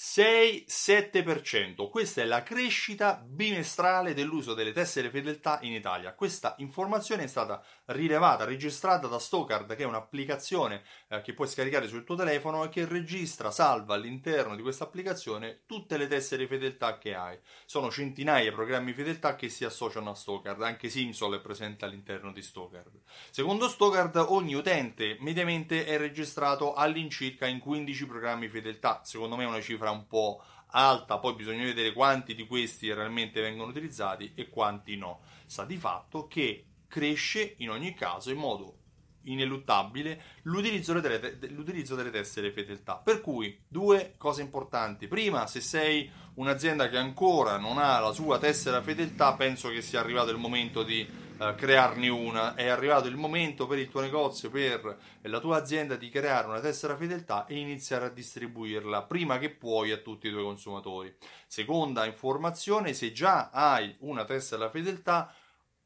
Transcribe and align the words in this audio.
6-7%. 0.00 1.90
Questa 1.90 2.22
è 2.22 2.24
la 2.24 2.44
crescita 2.44 3.20
bimestrale 3.20 4.14
dell'uso 4.14 4.54
delle 4.54 4.70
tessere 4.70 5.10
fedeltà 5.10 5.58
in 5.62 5.72
Italia. 5.72 6.14
Questa 6.14 6.54
informazione 6.58 7.24
è 7.24 7.26
stata 7.26 7.60
rilevata, 7.86 8.44
registrata 8.44 9.08
da 9.08 9.18
Stocard, 9.18 9.74
che 9.74 9.82
è 9.82 9.86
un'applicazione 9.86 10.84
eh, 11.08 11.20
che 11.20 11.34
puoi 11.34 11.48
scaricare 11.48 11.88
sul 11.88 12.04
tuo 12.04 12.14
telefono 12.14 12.62
e 12.62 12.68
che 12.68 12.86
registra, 12.86 13.50
salva 13.50 13.94
all'interno 13.94 14.54
di 14.54 14.62
questa 14.62 14.84
applicazione 14.84 15.62
tutte 15.66 15.96
le 15.96 16.06
tessere 16.06 16.46
fedeltà 16.46 16.96
che 16.98 17.16
hai. 17.16 17.36
Sono 17.66 17.90
centinaia 17.90 18.50
di 18.50 18.54
programmi 18.54 18.92
fedeltà 18.92 19.34
che 19.34 19.48
si 19.48 19.64
associano 19.64 20.10
a 20.10 20.14
Stocard, 20.14 20.62
anche 20.62 20.88
Simsol 20.90 21.38
è 21.38 21.40
presente 21.40 21.84
all'interno 21.84 22.30
di 22.30 22.42
Stocard. 22.42 23.00
Secondo 23.30 23.66
Stocard, 23.66 24.14
ogni 24.28 24.54
utente 24.54 25.16
mediamente 25.18 25.84
è 25.86 25.98
registrato 25.98 26.74
all'incirca 26.74 27.46
in 27.46 27.58
15 27.58 28.06
programmi 28.06 28.48
fedeltà. 28.48 29.00
Secondo 29.02 29.34
me 29.34 29.42
è 29.42 29.48
una 29.48 29.60
cifra 29.60 29.86
un 29.90 30.06
po' 30.06 30.42
alta, 30.70 31.18
poi 31.18 31.34
bisogna 31.34 31.64
vedere 31.64 31.92
quanti 31.92 32.34
di 32.34 32.46
questi 32.46 32.92
realmente 32.92 33.40
vengono 33.40 33.70
utilizzati 33.70 34.32
e 34.34 34.48
quanti 34.48 34.96
no. 34.96 35.20
Sta 35.46 35.64
di 35.64 35.76
fatto 35.76 36.26
che 36.26 36.64
cresce 36.88 37.54
in 37.58 37.70
ogni 37.70 37.94
caso 37.94 38.30
in 38.30 38.38
modo 38.38 38.76
ineluttabile 39.22 40.22
l'utilizzo 40.42 40.98
delle, 40.98 41.38
l'utilizzo 41.50 41.94
delle 41.94 42.10
tessere 42.10 42.50
fedeltà. 42.50 42.96
Per 42.96 43.20
cui 43.20 43.58
due 43.68 44.14
cose 44.16 44.42
importanti. 44.42 45.06
Prima, 45.06 45.46
se 45.46 45.60
sei 45.60 46.10
un'azienda 46.34 46.88
che 46.88 46.96
ancora 46.96 47.58
non 47.58 47.78
ha 47.78 47.98
la 47.98 48.12
sua 48.12 48.38
tessera 48.38 48.82
fedeltà, 48.82 49.34
penso 49.34 49.68
che 49.68 49.82
sia 49.82 50.00
arrivato 50.00 50.30
il 50.30 50.38
momento 50.38 50.82
di 50.82 51.06
uh, 51.38 51.54
crearne 51.54 52.08
una. 52.08 52.54
È 52.54 52.66
arrivato 52.68 53.08
il 53.08 53.16
momento 53.16 53.66
per 53.66 53.78
il 53.78 53.88
tuo 53.88 54.00
negozio, 54.00 54.50
per 54.50 54.98
la 55.22 55.40
tua 55.40 55.56
azienda 55.56 55.96
di 55.96 56.08
creare 56.08 56.46
una 56.46 56.60
tessera 56.60 56.96
fedeltà 56.96 57.46
e 57.46 57.58
iniziare 57.58 58.06
a 58.06 58.10
distribuirla 58.10 59.02
prima 59.02 59.38
che 59.38 59.50
puoi 59.50 59.92
a 59.92 59.98
tutti 59.98 60.28
i 60.28 60.30
tuoi 60.30 60.44
consumatori. 60.44 61.14
Seconda 61.46 62.04
informazione, 62.04 62.92
se 62.92 63.12
già 63.12 63.50
hai 63.50 63.94
una 64.00 64.24
tessera 64.24 64.68
fedeltà, 64.70 65.32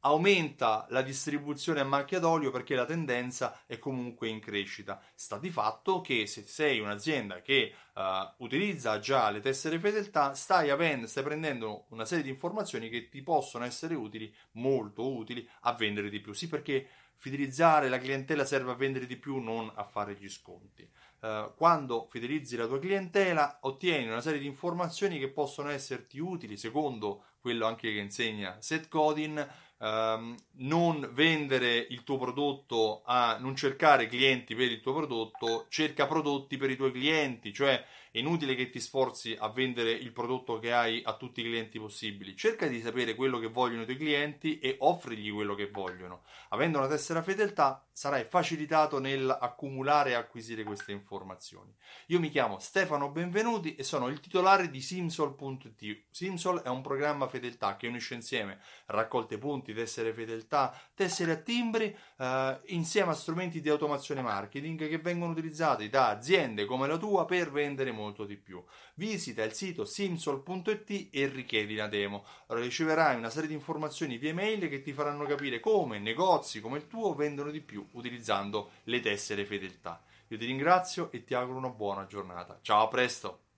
aumenta 0.05 0.85
la 0.89 1.01
distribuzione 1.01 1.79
a 1.79 1.85
macchia 1.85 2.19
d'olio 2.19 2.51
perché 2.51 2.75
la 2.75 2.85
tendenza 2.85 3.61
è 3.65 3.79
comunque 3.79 4.27
in 4.27 4.39
crescita. 4.39 5.01
Sta 5.15 5.37
di 5.37 5.49
fatto 5.49 6.01
che 6.01 6.27
se 6.27 6.43
sei 6.43 6.79
un'azienda 6.79 7.41
che 7.41 7.73
uh, 7.95 8.43
utilizza 8.43 8.99
già 8.99 9.29
le 9.29 9.39
tessere 9.39 9.79
fedeltà, 9.79 10.33
stai, 10.33 10.69
avendo, 10.69 11.07
stai 11.07 11.23
prendendo 11.23 11.85
una 11.89 12.05
serie 12.05 12.23
di 12.23 12.29
informazioni 12.29 12.89
che 12.89 13.09
ti 13.09 13.21
possono 13.21 13.65
essere 13.65 13.95
utili, 13.95 14.33
molto 14.53 15.13
utili, 15.13 15.47
a 15.61 15.73
vendere 15.73 16.09
di 16.09 16.19
più. 16.19 16.33
Sì, 16.33 16.47
perché 16.47 16.87
fidelizzare 17.15 17.87
la 17.87 17.99
clientela 17.99 18.43
serve 18.43 18.71
a 18.71 18.75
vendere 18.75 19.05
di 19.05 19.15
più, 19.15 19.37
non 19.37 19.71
a 19.73 19.85
fare 19.85 20.15
gli 20.15 20.27
sconti. 20.27 20.85
Uh, 21.21 21.53
quando 21.55 22.07
fidelizzi 22.09 22.57
la 22.57 22.67
tua 22.67 22.79
clientela, 22.79 23.59
ottieni 23.61 24.09
una 24.09 24.19
serie 24.19 24.39
di 24.39 24.47
informazioni 24.47 25.17
che 25.17 25.29
possono 25.29 25.69
esserti 25.69 26.19
utili, 26.19 26.57
secondo 26.57 27.23
quello 27.39 27.65
anche 27.65 27.93
che 27.93 27.99
insegna 27.99 28.57
Seth 28.59 28.89
Godin, 28.89 29.47
Um, 29.83 30.37
non 30.59 31.09
vendere 31.11 31.75
il 31.75 32.05
tuo 32.05 32.17
prodotto 32.17 33.01
a 33.03 33.35
non 33.37 33.53
cercare 33.53 34.07
clienti 34.07 34.55
per 34.55 34.71
il 34.71 34.79
tuo 34.79 34.93
prodotto, 34.93 35.65
cerca 35.67 36.07
prodotti 36.07 36.55
per 36.55 36.69
i 36.69 36.77
tuoi 36.77 36.93
clienti, 36.93 37.51
cioè 37.51 37.83
è 38.09 38.19
inutile 38.19 38.53
che 38.53 38.69
ti 38.69 38.79
sforzi 38.79 39.35
a 39.37 39.49
vendere 39.49 39.89
il 39.89 40.11
prodotto 40.11 40.59
che 40.59 40.71
hai 40.71 41.01
a 41.03 41.17
tutti 41.17 41.41
i 41.41 41.45
clienti 41.45 41.79
possibili. 41.79 42.37
Cerca 42.37 42.67
di 42.67 42.79
sapere 42.79 43.15
quello 43.15 43.39
che 43.39 43.47
vogliono 43.47 43.81
i 43.81 43.85
tuoi 43.85 43.97
clienti 43.97 44.59
e 44.59 44.75
offrigli 44.79 45.33
quello 45.33 45.55
che 45.55 45.69
vogliono. 45.71 46.21
Avendo 46.49 46.77
una 46.77 46.87
tessera 46.87 47.23
fedeltà, 47.23 47.83
sarai 47.91 48.23
facilitato 48.23 48.99
nell'accumulare 48.99 50.11
e 50.11 50.13
acquisire 50.13 50.63
queste 50.63 50.91
informazioni. 50.91 51.73
Io 52.07 52.19
mi 52.19 52.29
chiamo 52.29 52.59
Stefano 52.59 53.09
Benvenuti 53.09 53.73
e 53.73 53.83
sono 53.83 54.07
il 54.09 54.19
titolare 54.19 54.69
di 54.69 54.79
Simsol.it. 54.79 56.03
Simsol 56.11 56.61
è 56.61 56.69
un 56.69 56.81
programma 56.81 57.27
fedeltà 57.27 57.77
che 57.77 57.87
unisce 57.87 58.13
insieme 58.13 58.59
raccolte 58.85 59.39
punti, 59.39 59.72
tessere 59.73 60.13
fedeltà, 60.13 60.79
tessere 60.93 61.31
a 61.31 61.35
timbri, 61.35 61.95
eh, 62.17 62.59
insieme 62.67 63.11
a 63.11 63.15
strumenti 63.15 63.61
di 63.61 63.69
automazione 63.69 64.21
marketing 64.21 64.87
che 64.87 64.97
vengono 64.97 65.31
utilizzati 65.31 65.89
da 65.89 66.09
aziende 66.09 66.65
come 66.65 66.87
la 66.87 66.97
tua 66.97 67.25
per 67.25 67.51
vendere 67.51 67.91
molto 67.91 68.25
di 68.25 68.37
più. 68.37 68.63
Visita 68.95 69.43
il 69.43 69.53
sito 69.53 69.85
simsol.it 69.85 71.09
e 71.11 71.27
richiedi 71.27 71.75
la 71.75 71.87
demo. 71.87 72.25
Riceverai 72.47 73.15
una 73.15 73.29
serie 73.29 73.49
di 73.49 73.55
informazioni 73.55 74.17
via 74.17 74.33
mail 74.33 74.69
che 74.69 74.81
ti 74.81 74.93
faranno 74.93 75.25
capire 75.25 75.59
come 75.59 75.99
negozi 75.99 76.61
come 76.61 76.77
il 76.77 76.87
tuo 76.87 77.13
vendono 77.13 77.51
di 77.51 77.61
più 77.61 77.87
utilizzando 77.91 78.71
le 78.83 78.99
tessere 78.99 79.45
fedeltà. 79.45 80.01
Io 80.27 80.37
ti 80.37 80.45
ringrazio 80.45 81.11
e 81.11 81.23
ti 81.23 81.33
auguro 81.33 81.57
una 81.57 81.69
buona 81.69 82.05
giornata. 82.05 82.59
Ciao, 82.61 82.83
a 82.83 82.87
presto! 82.87 83.52